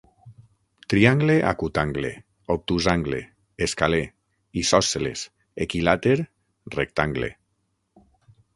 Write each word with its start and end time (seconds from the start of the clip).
Triangle 0.93 1.35
acutangle, 1.49 2.09
obtusangle, 2.55 3.19
escalè, 3.67 4.01
isòsceles, 4.63 5.29
equilàter, 5.67 6.19
rectangle. 6.79 7.33